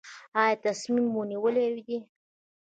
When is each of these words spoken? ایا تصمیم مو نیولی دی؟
ایا 0.41 0.55
تصمیم 0.65 1.05
مو 1.13 1.21
نیولی 1.29 1.67
دی؟ 1.87 1.97